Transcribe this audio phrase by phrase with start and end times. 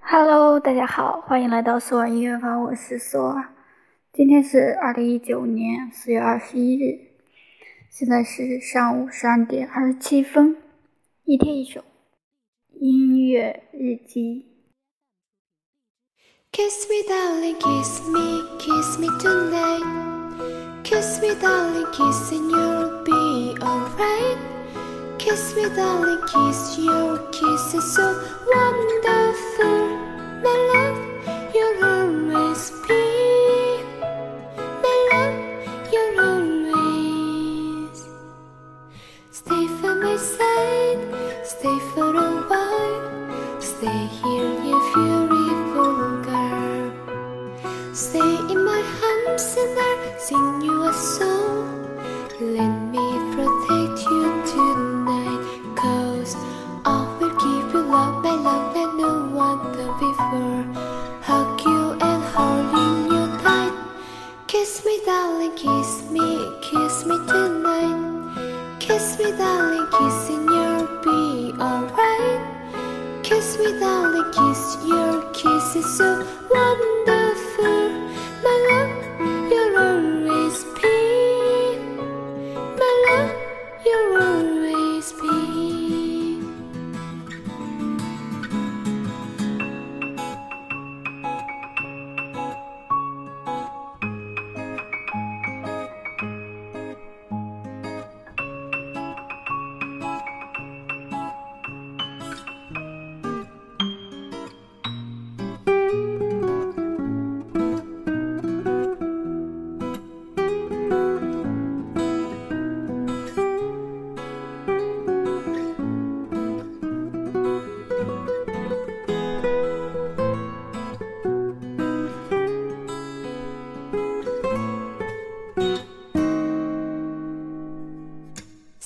[0.00, 3.48] Hello，大家好，欢迎来到索尔音乐坊，我是索尔。
[4.12, 7.00] 今天是二零一九年四月二十一日，
[7.90, 10.56] 现在是上午十二点二十七分。
[11.24, 11.84] 一天一首
[12.72, 14.46] 音乐日记。
[16.52, 19.82] Kiss me, darling, kiss me, kiss me tonight.
[20.84, 24.38] Kiss me, darling, kiss and you'll be alright.
[25.18, 28.02] Kiss me, darling, kiss your kiss is so
[28.46, 28.65] Wild.
[47.96, 51.96] Stay in my arms and I'll sing you a song.
[52.38, 56.36] Let me protect you tonight, cause
[56.84, 60.84] I will give you love, my love, that no one done before.
[61.22, 63.72] Hug you and holding you tight.
[64.46, 68.78] Kiss me, darling, kiss me, kiss me tonight.
[68.78, 72.42] Kiss me, darling, kissing you'll be alright.
[73.22, 76.18] Kiss me, darling, kiss your kiss is so
[76.50, 76.65] wonderful.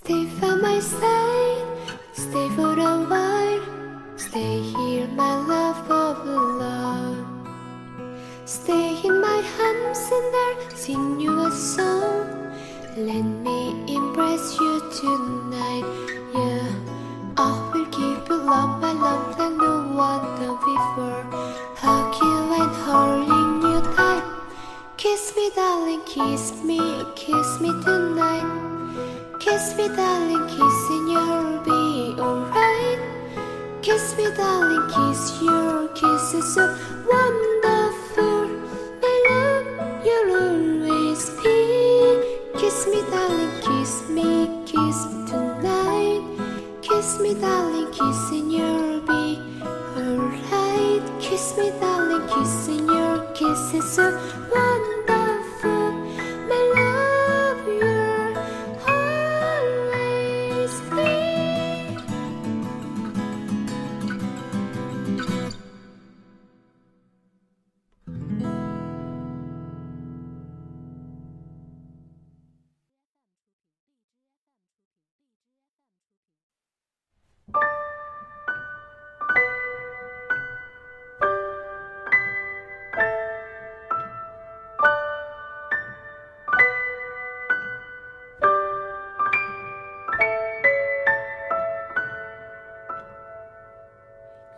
[0.00, 1.66] Stay by my side,
[2.12, 3.64] stay for a while,
[4.16, 7.26] stay here, my love of love.
[8.44, 12.30] Stay in my arms and I'll sing you a song.
[12.96, 13.58] Let me
[13.92, 15.84] embrace you tonight,
[16.32, 16.70] yeah.
[17.36, 19.74] I will give you love, my love that no
[20.06, 21.24] one done before.
[21.82, 24.24] Hug you and holding you tight.
[24.96, 26.80] Kiss me, darling, kiss me,
[27.16, 28.77] kiss me tonight.
[29.48, 33.00] Kiss me, darling, kiss and you'll be alright.
[33.80, 36.66] Kiss me, darling, kiss your kiss is so
[37.10, 38.46] wonderful.
[39.00, 42.60] My love, you'll always be.
[42.60, 46.22] Kiss me, darling, kiss me, kiss me tonight.
[46.82, 49.40] Kiss me, darling, kiss and you'll be
[49.96, 51.20] alright.
[51.22, 54.67] Kiss me, darling, kiss and your kiss is so wonderful.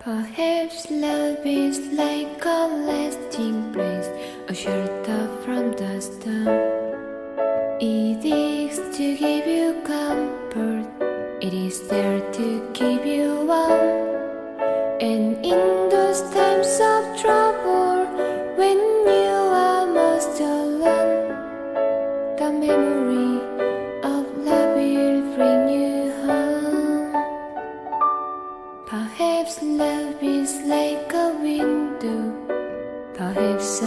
[0.00, 4.08] Perhaps love is like a lasting place,
[4.48, 6.48] a shelter from the storm.
[7.78, 10.88] It is to give you comfort,
[11.42, 14.56] it is there to keep you warm.
[15.02, 18.06] And in those times of trouble,
[18.56, 21.28] when you are most alone,
[22.38, 23.69] the memory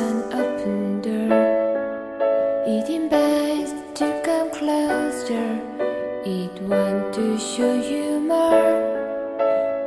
[0.04, 1.34] an open door.
[2.76, 5.50] It invites to come closer,
[6.26, 8.74] it wants to show you more.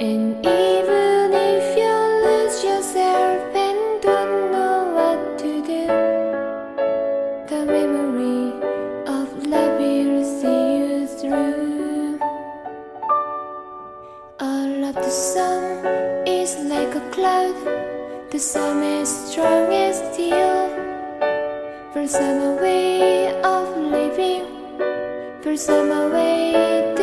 [0.08, 1.94] And even if you
[2.26, 5.86] lose yourself and don't know what to do,
[7.50, 8.44] the memory
[9.18, 12.18] of love will see you through.
[14.40, 15.64] All of the sun
[16.26, 17.56] is like a cloud,
[18.30, 20.68] the sun is strong and steel.
[21.92, 24.44] For some a way of living,
[25.42, 26.95] for some a way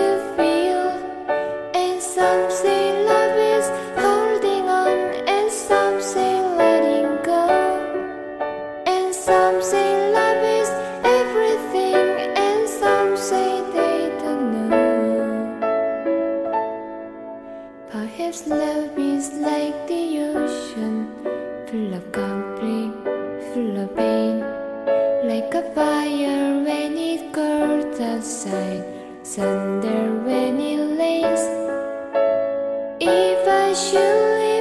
[22.11, 22.95] conflict,
[23.53, 24.39] full of pain.
[25.29, 28.83] Like a fire when it burns outside,
[29.23, 31.43] thunder when it rains.
[32.99, 34.52] If I should.